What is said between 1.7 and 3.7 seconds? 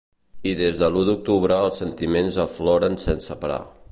sentiments afloren sense parar.